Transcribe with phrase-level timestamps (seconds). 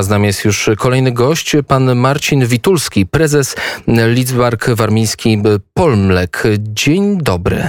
[0.00, 3.56] Z nami jest już kolejny gość, pan Marcin Witulski, prezes
[3.86, 5.42] Lidzbark Warmiński
[5.74, 6.42] Polmlek.
[6.58, 7.68] Dzień dobry.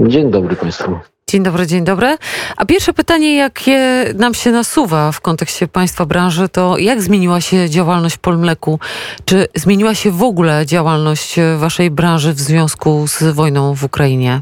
[0.00, 0.98] Dzień dobry Państwu.
[1.30, 2.16] Dzień dobry, dzień dobry.
[2.56, 7.70] A pierwsze pytanie, jakie nam się nasuwa w kontekście Państwa branży, to jak zmieniła się
[7.70, 8.78] działalność Polmleku?
[9.24, 14.40] Czy zmieniła się w ogóle działalność Waszej branży w związku z wojną w Ukrainie?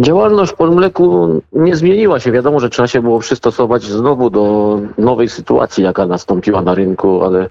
[0.00, 2.32] Działalność Polmleku nie zmieniła się.
[2.32, 7.48] Wiadomo, że trzeba się było przystosować znowu do nowej sytuacji, jaka nastąpiła na rynku, ale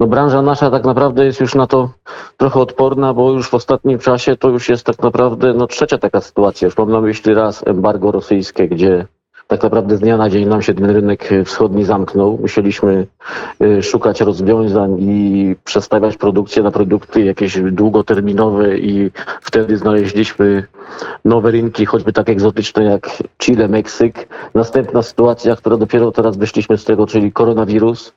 [0.00, 1.90] no branża nasza tak naprawdę jest już na to
[2.36, 6.20] trochę odporna, bo już w ostatnim czasie to już jest tak naprawdę no, trzecia taka
[6.20, 6.66] sytuacja.
[6.66, 9.06] Już mam na myśli raz embargo rosyjskie, gdzie
[9.46, 12.38] tak naprawdę z dnia na dzień nam się ten rynek wschodni zamknął.
[12.40, 13.06] Musieliśmy
[13.62, 20.66] y, szukać rozwiązań i przestawiać produkcję na produkty jakieś długoterminowe i wtedy znaleźliśmy
[21.24, 24.28] nowe rynki, choćby tak egzotyczne jak Chile, Meksyk.
[24.54, 28.12] Następna sytuacja, która dopiero teraz wyszliśmy z tego, czyli koronawirus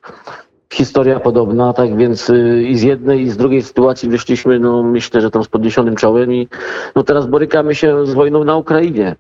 [0.74, 5.22] historia podobna, tak więc y, i z jednej i z drugiej sytuacji wyszliśmy, no myślę,
[5.22, 6.48] że tam z podniesionym czołem i
[6.96, 9.16] no teraz borykamy się z wojną na Ukrainie.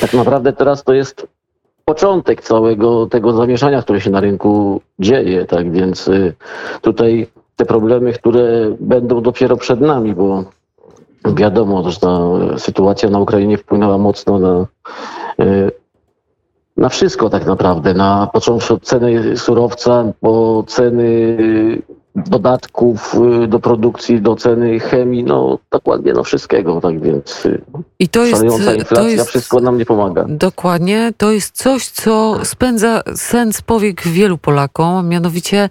[0.00, 1.26] Tak naprawdę teraz to jest
[1.88, 6.34] początek całego tego zamieszania, które się na rynku dzieje, tak więc y,
[6.82, 10.44] tutaj te problemy, które będą dopiero przed nami, bo
[11.34, 12.18] wiadomo, że ta
[12.58, 14.66] sytuacja na Ukrainie wpłynęła mocno na
[15.44, 15.70] y,
[16.76, 21.36] na wszystko tak naprawdę, na począwszy od ceny surowca, po ceny
[22.26, 27.60] dodatków y, do produkcji, do ceny chemii, no dokładnie no wszystkiego, tak więc y,
[27.98, 30.24] I to jest, inflacja, to jest, wszystko nam nie pomaga.
[30.28, 35.68] Dokładnie, to jest coś, co spędza sens powiek wielu Polakom, mianowicie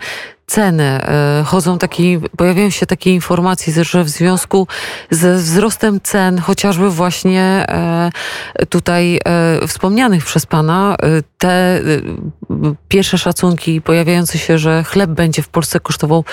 [0.48, 0.84] ceny.
[0.84, 4.68] E, chodzą takie, pojawiają się takie informacje, że w związku
[5.12, 8.12] ze wzrostem cen, chociażby właśnie e,
[8.70, 10.98] tutaj e, wspomnianych przez Pana,
[11.38, 11.82] te
[12.88, 16.24] pierwsze szacunki pojawiające się, że chleb będzie w Polsce kosztował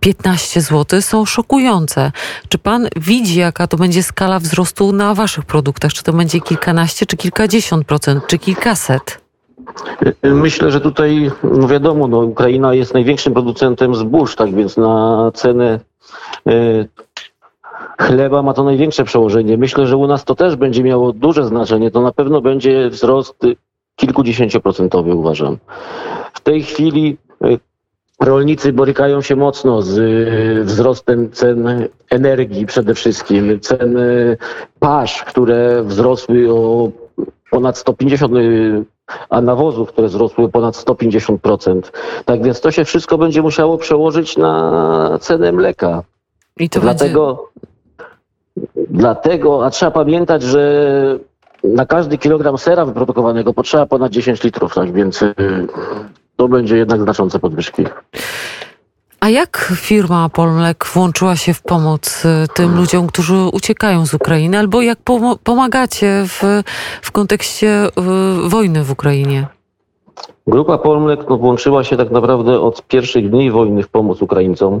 [0.00, 2.12] 15 zł, są szokujące.
[2.48, 5.92] Czy Pan widzi, jaka to będzie skala wzrostu na Waszych produktach?
[5.92, 9.29] Czy to będzie kilkanaście, czy kilkadziesiąt procent, czy kilkaset?
[10.22, 15.80] Myślę, że tutaj, no wiadomo, no Ukraina jest największym producentem zbóż, tak więc na cenę
[16.48, 16.88] y,
[18.00, 19.56] chleba ma to największe przełożenie.
[19.56, 21.90] Myślę, że u nas to też będzie miało duże znaczenie.
[21.90, 23.42] To na pewno będzie wzrost
[23.96, 25.58] kilkudziesięcioprocentowy, uważam.
[26.32, 27.58] W tej chwili y,
[28.20, 33.98] rolnicy borykają się mocno z y, wzrostem cen energii przede wszystkim, cen
[34.78, 36.90] pasz, które wzrosły o
[37.50, 38.32] ponad 150
[39.30, 41.80] a nawozów, które wzrosły ponad 150%.
[42.24, 46.02] Tak więc to się wszystko będzie musiało przełożyć na cenę mleka.
[46.56, 47.48] I to dlatego,
[48.56, 48.88] będzie...
[48.90, 51.18] dlatego, a trzeba pamiętać, że
[51.64, 55.34] na każdy kilogram sera wyprodukowanego potrzeba ponad 10 litrów, tak więc y,
[56.36, 57.84] to będzie jednak znaczące podwyżki.
[59.20, 64.58] A jak firma Polmlek włączyła się w pomoc y, tym ludziom, którzy uciekają z Ukrainy,
[64.58, 64.98] albo jak
[65.44, 66.62] pomagacie w,
[67.02, 69.46] w kontekście y, wojny w Ukrainie?
[70.46, 74.80] Grupa Polmlek włączyła się tak naprawdę od pierwszych dni wojny w pomoc Ukraińcom.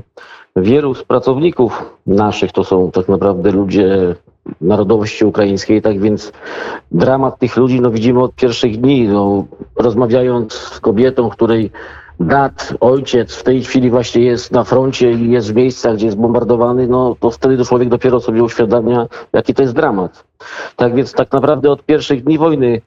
[0.56, 4.14] Wielu z pracowników naszych to są tak naprawdę ludzie
[4.60, 6.32] narodowości ukraińskiej, tak więc
[6.92, 9.08] dramat tych ludzi no, widzimy od pierwszych dni.
[9.08, 9.44] No,
[9.76, 11.70] rozmawiając z kobietą, której
[12.20, 16.18] brat, ojciec w tej chwili właśnie jest na froncie i jest w miejscach, gdzie jest
[16.18, 20.24] bombardowany, no to wtedy człowiek dopiero sobie uświadamia, jaki to jest dramat.
[20.76, 22.80] Tak więc tak naprawdę od pierwszych dni wojny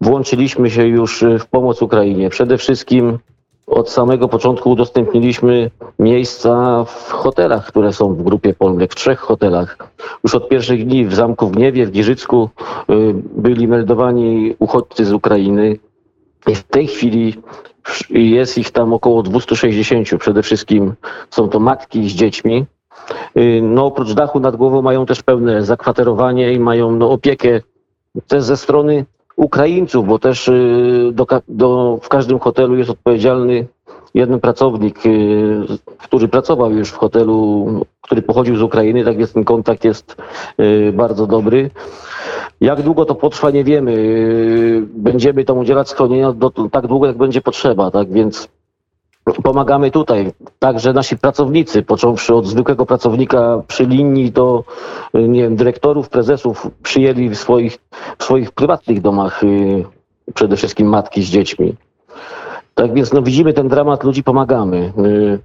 [0.00, 2.30] włączyliśmy się już w pomoc Ukrainie.
[2.30, 3.18] Przede wszystkim
[3.66, 9.76] od samego początku udostępniliśmy miejsca w hotelach, które są w grupie Polmlek, w trzech hotelach.
[10.24, 12.50] Już od pierwszych dni w Zamku w Gniewie, w Giżycku
[12.90, 15.76] y, byli meldowani uchodźcy z Ukrainy.
[16.46, 17.34] I w tej chwili
[18.10, 20.08] jest ich tam około 260.
[20.18, 20.94] Przede wszystkim
[21.30, 22.66] są to matki z dziećmi.
[23.36, 27.60] Y, no, oprócz dachu nad głową mają też pełne zakwaterowanie i mają no, opiekę
[28.26, 29.04] też ze strony
[29.36, 33.66] Ukraińców, bo też y, do, do, w każdym hotelu jest odpowiedzialny
[34.14, 35.66] jeden pracownik, y,
[35.98, 37.66] który pracował już w hotelu,
[38.00, 40.16] który pochodził z Ukrainy, tak więc ten kontakt jest
[40.92, 41.70] bardzo dobry.
[42.60, 43.92] Jak długo to potrwa, nie wiemy.
[44.94, 48.48] Będziemy tam udzielać schronienia do, tak długo, jak będzie potrzeba, tak więc
[49.42, 50.32] pomagamy tutaj.
[50.58, 54.64] Także nasi pracownicy, począwszy od zwykłego pracownika przy linii do
[55.14, 57.78] nie wiem, dyrektorów, prezesów, przyjęli w swoich,
[58.18, 59.84] w swoich prywatnych domach y,
[60.34, 61.74] przede wszystkim matki z dziećmi.
[62.74, 64.92] Tak więc no, widzimy ten dramat, ludzi pomagamy.
[64.98, 65.38] Y,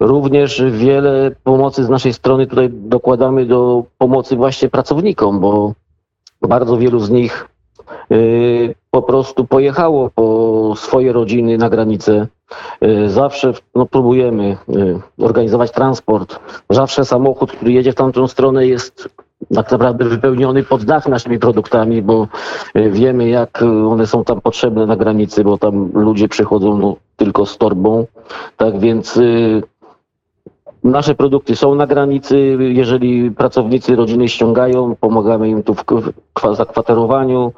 [0.00, 5.72] również wiele pomocy z naszej strony tutaj dokładamy do pomocy właśnie pracownikom, bo
[6.42, 7.48] bardzo wielu z nich
[8.12, 12.26] y, po prostu pojechało po swoje rodziny na granicę
[12.82, 14.56] Y, Zawsze no, próbujemy
[15.18, 16.40] organizować transport.
[16.70, 19.08] Zawsze samochód, który jedzie w tamtą stronę jest
[19.54, 22.28] tak naprawdę wypełniony pod dach naszymi produktami, bo
[22.76, 26.96] y, wiemy jak y, one są tam potrzebne na granicy, bo tam ludzie przychodzą no,
[27.16, 28.06] tylko z torbą.
[28.56, 29.62] Tak więc y,
[30.84, 32.56] nasze produkty są na granicy.
[32.60, 37.52] Jeżeli pracownicy rodziny ściągają, pomagamy im tu w w kwa- zakwaterowaniu,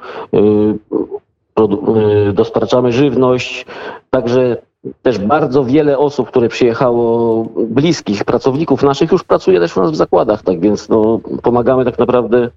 [2.33, 3.65] dostarczamy żywność.
[4.09, 4.57] Także
[5.01, 9.95] też bardzo wiele osób, które przyjechało, bliskich pracowników naszych, już pracuje też u nas w
[9.95, 12.49] zakładach, tak więc no, pomagamy tak naprawdę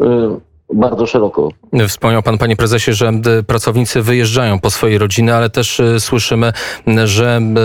[0.00, 0.04] y,
[0.74, 1.48] bardzo szeroko.
[1.88, 3.12] Wspomniał pan, panie prezesie, że
[3.46, 6.52] pracownicy wyjeżdżają po swoje rodziny, ale też e, słyszymy,
[7.04, 7.56] że, m,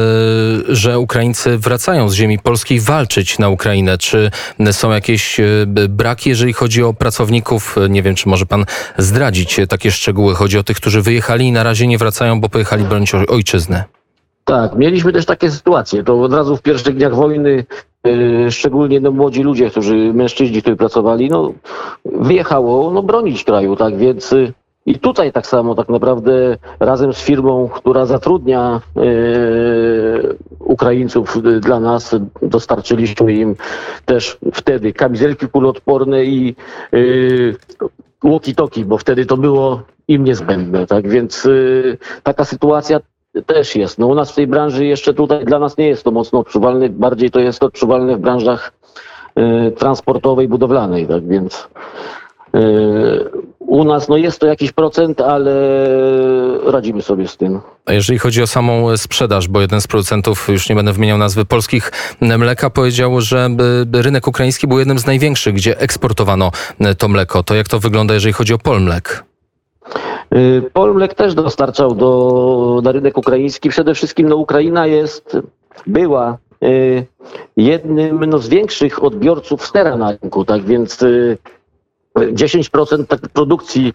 [0.69, 3.97] że Ukraińcy wracają z ziemi polskiej walczyć na Ukrainę.
[3.97, 4.31] Czy
[4.71, 5.43] są jakieś e,
[5.89, 7.75] braki, jeżeli chodzi o pracowników?
[7.77, 8.65] E, Nie wiem, czy może pan
[8.97, 10.35] zdradzić e, takie szczegóły.
[10.35, 13.83] Chodzi o tych, którzy wyjechali i na razie nie wracają, bo pojechali bronić oj- ojczyzny.
[14.45, 16.03] Tak, mieliśmy też takie sytuacje.
[16.03, 17.65] To od razu w pierwszych dniach wojny,
[18.49, 21.53] szczególnie no, młodzi ludzie, którzy, mężczyźni, którzy pracowali, no,
[22.05, 23.97] wyjechało no, bronić kraju, tak?
[23.97, 24.53] Więc y,
[24.85, 31.79] i tutaj tak samo tak naprawdę razem z firmą, która zatrudnia y, Ukraińców y, dla
[31.79, 33.55] nas, dostarczyliśmy im
[34.05, 36.55] też wtedy kamizelki kuloodporne i
[36.93, 37.55] y,
[38.23, 41.07] walkie-talkie, bo wtedy to było im niezbędne, tak?
[41.09, 42.99] Więc y, taka sytuacja
[43.45, 43.97] też jest.
[43.97, 46.89] No u nas w tej branży jeszcze tutaj dla nas nie jest to mocno odczuwalne,
[46.89, 48.73] bardziej to jest odczuwalne w branżach
[49.39, 51.67] y, transportowej, budowlanej, tak więc
[52.55, 52.59] y,
[53.59, 55.53] u nas no jest to jakiś procent, ale
[56.65, 57.59] radzimy sobie z tym.
[57.85, 61.45] A jeżeli chodzi o samą sprzedaż, bo jeden z producentów, już nie będę wymieniał nazwy,
[61.45, 61.91] polskich
[62.21, 63.49] m, mleka powiedział, że
[63.95, 67.43] e, rynek ukraiński był jednym z największych, gdzie eksportowano e, to mleko.
[67.43, 69.23] To jak to wygląda, jeżeli chodzi o Polmlek?
[69.95, 70.14] Y,
[70.73, 73.69] Polmlek też dostarczał do, na rynek ukraiński.
[73.69, 75.37] Przede wszystkim no, Ukraina jest,
[75.87, 77.05] była y,
[77.57, 81.37] jednym no, z większych odbiorców stera na rynku, tak więc y,
[82.15, 83.93] 10% tak produkcji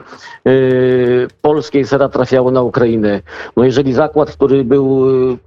[0.48, 3.22] y, polskiej sera trafiało na Ukrainę.
[3.56, 5.38] No jeżeli zakład, który był y,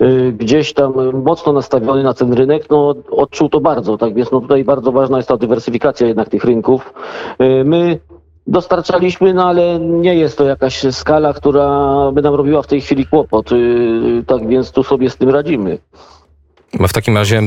[0.00, 0.94] y, gdzieś tam
[1.24, 5.16] mocno nastawiony na ten rynek, no odczuł to bardzo, tak więc no tutaj bardzo ważna
[5.16, 6.94] jest ta dywersyfikacja jednak tych rynków.
[7.40, 7.98] Y, My
[8.46, 11.68] dostarczaliśmy, no ale nie jest to jakaś skala, która
[12.12, 15.78] by nam robiła w tej chwili kłopot, y, tak więc tu sobie z tym radzimy.
[16.88, 17.42] W takim razie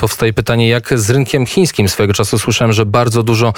[0.00, 1.88] powstaje pytanie, jak z rynkiem chińskim?
[1.88, 3.52] Swego czasu słyszałem, że bardzo dużo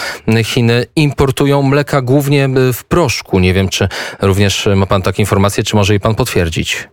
[0.45, 3.39] Chiny importują mleka głównie y, w proszku.
[3.39, 3.89] Nie wiem, czy
[4.23, 6.89] również ma pan takie informacje, czy może je pan potwierdzić?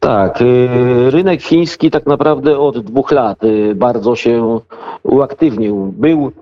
[0.00, 3.38] Tak, y, rynek chiński tak naprawdę od dwóch lat
[3.74, 4.60] bardzo się
[5.02, 5.94] uaktywnił.
[5.96, 6.32] Był,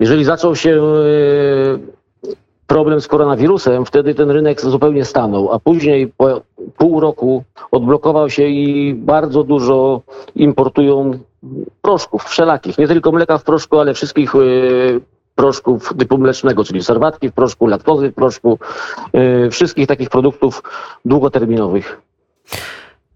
[0.00, 1.78] jeżeli zaczął się y,
[2.66, 6.42] problem z koronawirusem, wtedy ten rynek zupełnie stanął, a później po
[6.76, 10.02] pół roku odblokował się i bardzo dużo
[10.34, 11.18] importują
[11.82, 15.00] proszków wszelakich, nie tylko mleka w proszku, ale wszystkich y,
[15.34, 18.58] proszków typu mlecznego, czyli serwatki w proszku, laktozy w proszku,
[19.46, 20.62] y, wszystkich takich produktów
[21.04, 22.00] długoterminowych.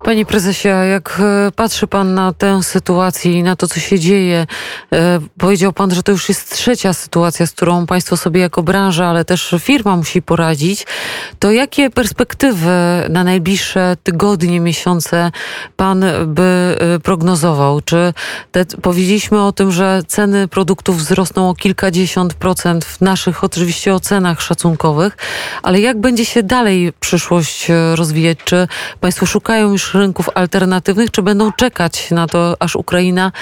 [0.04, 4.46] Panie prezesie, jak e, patrzy pan na tę sytuację i na to, co się dzieje,
[4.92, 9.06] e, powiedział pan, że to już jest trzecia sytuacja, z którą państwo sobie jako branża,
[9.06, 10.86] ale też firma musi poradzić.
[11.38, 12.70] To jakie perspektywy
[13.08, 15.32] na najbliższe tygodnie, miesiące
[15.76, 17.80] pan by e, prognozował?
[17.80, 18.12] Czy
[18.52, 24.42] te, powiedzieliśmy o tym, że ceny produktów wzrosną o kilkadziesiąt procent w naszych oczywiście ocenach
[24.42, 25.16] szacunkowych,
[25.62, 28.38] ale jak będzie się dalej przyszłość rozwijać?
[28.44, 28.68] Czy
[29.00, 33.32] państwo szukają już rynków alternatywnych, czy będą czekać na to, aż Ukraina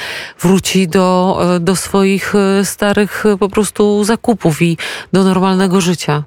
[0.40, 4.76] wróci do, e, do swoich e, starych e, po prostu zakupów i
[5.12, 6.24] do normalnego życia?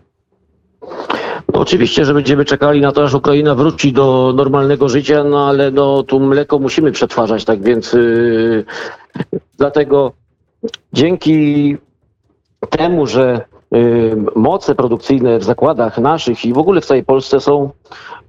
[1.54, 5.72] No oczywiście, że będziemy czekali na to, aż Ukraina wróci do normalnego życia, no ale
[5.72, 8.66] no, tu mleko musimy przetwarzać, tak więc yy,
[9.58, 10.13] dlatego
[10.94, 11.78] dzięki
[12.70, 13.46] temu, że
[14.36, 17.70] moce produkcyjne w zakładach naszych i w ogóle w całej Polsce są,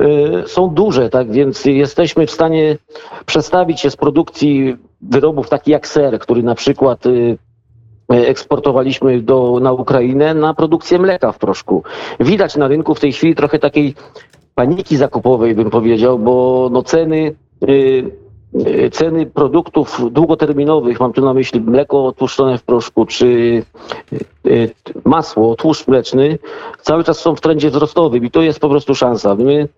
[0.00, 2.76] yy, są duże, tak więc jesteśmy w stanie
[3.26, 7.38] przestawić się z produkcji wyrobów takich jak ser, który na przykład yy,
[8.08, 11.82] eksportowaliśmy do, na Ukrainę na produkcję mleka w proszku.
[12.20, 13.94] Widać na rynku w tej chwili trochę takiej
[14.54, 17.34] paniki zakupowej, bym powiedział, bo no ceny,
[17.68, 18.10] y, y,
[18.92, 23.26] ceny produktów długoterminowych, mam tu na myśli mleko tłuszczone w proszku, czy
[24.12, 24.70] y, y,
[25.04, 26.38] masło, tłuszcz mleczny,
[26.82, 29.34] cały czas są w trendzie wzrostowym i to jest po prostu szansa.
[29.34, 29.68] My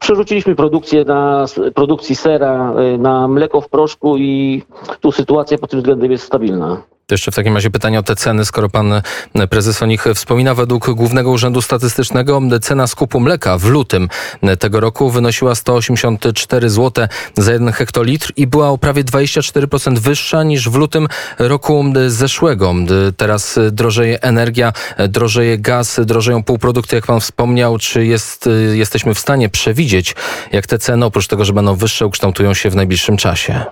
[0.00, 4.62] przerzuciliśmy produkcję na produkcji sera y, na mleko w proszku i
[5.00, 6.93] tu sytuacja pod tym względem jest stabilna.
[7.06, 9.02] To jeszcze w takim razie pytanie o te ceny, skoro pan e,
[9.50, 10.54] prezes o nich wspomina.
[10.54, 14.08] Według Głównego Urzędu Statystycznego cena skupu mleka w lutym
[14.58, 17.06] tego roku wynosiła 184 zł
[17.36, 21.08] za 1 hektolitr i była o prawie 24% wyższa niż w lutym
[21.38, 22.74] roku zeszłego.
[23.16, 24.72] Teraz drożeje energia,
[25.08, 27.78] drożeje gaz, drożeją półprodukty, jak pan wspomniał.
[27.78, 30.14] Czy jest, jesteśmy w stanie przewidzieć,
[30.52, 33.64] jak te ceny, oprócz tego, że będą wyższe, ukształtują się w najbliższym czasie?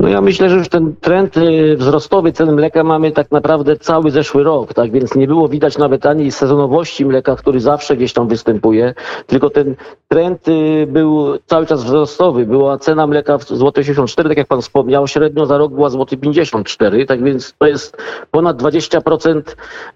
[0.00, 4.10] No ja myślę, że już ten trend y, wzrostowy cen mleka mamy tak naprawdę cały
[4.10, 8.28] zeszły rok, tak więc nie było widać nawet ani sezonowości mleka, który zawsze gdzieś tam
[8.28, 8.94] występuje,
[9.26, 9.74] tylko ten
[10.08, 12.46] trend y, był cały czas wzrostowy.
[12.46, 16.16] Była cena mleka w złote 84, tak jak pan wspomniał, średnio za rok była złoty
[16.16, 17.96] 54, tak więc to jest
[18.30, 19.42] ponad 20%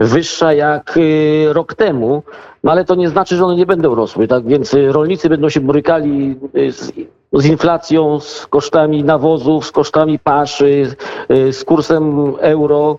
[0.01, 2.23] wyższa jak y, rok temu.
[2.65, 5.61] No ale to nie znaczy, że one nie będą rosły, tak więc rolnicy będą się
[5.61, 6.37] borykali
[6.71, 6.93] z
[7.33, 10.97] z inflacją, z kosztami nawozów, z kosztami paszy,
[11.29, 12.99] z kursem euro,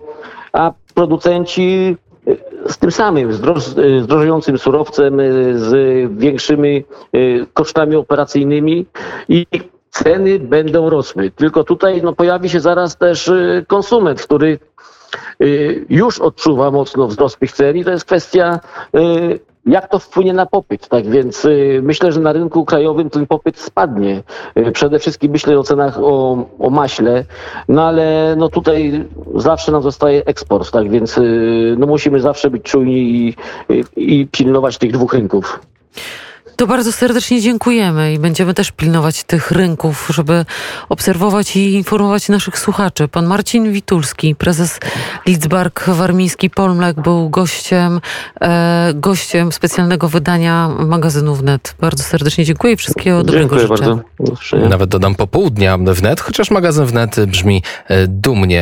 [0.53, 1.97] a producenci
[2.65, 5.17] z tym samym, z, droż, z drożejącym surowcem,
[5.55, 5.71] z
[6.17, 6.83] większymi
[7.53, 8.85] kosztami operacyjnymi
[9.29, 9.45] i
[9.89, 11.31] ceny będą rosły.
[11.31, 13.31] Tylko tutaj no, pojawi się zaraz też
[13.67, 14.59] konsument, który
[15.89, 18.59] już odczuwa mocno wzrost tych cen i to jest kwestia
[19.65, 20.87] jak to wpłynie na popyt.
[20.87, 24.23] Tak więc y, myślę, że na rynku krajowym ten popyt spadnie.
[24.57, 27.25] Y, przede wszystkim myślę o cenach o, o maśle,
[27.67, 32.63] no ale no tutaj zawsze nam zostaje eksport, tak więc y, no musimy zawsze być
[32.63, 33.35] czujni i,
[33.69, 35.59] i, i pilnować tych dwóch rynków.
[36.55, 40.46] To bardzo serdecznie dziękujemy i będziemy też pilnować tych rynków, żeby
[40.89, 43.08] obserwować i informować naszych słuchaczy.
[43.08, 44.79] Pan Marcin Witulski, prezes
[45.25, 48.01] Lidzbark Warmiński Polmlek był gościem,
[48.41, 51.75] e, gościem specjalnego wydania magazynu Wnet.
[51.79, 53.98] Bardzo serdecznie dziękuję i wszystkiego dobrego Dziękuję życzę.
[54.50, 54.70] bardzo.
[54.70, 58.60] Nawet dodam popołudnia wnet, chociaż magazyn wnet brzmi e, dumnie.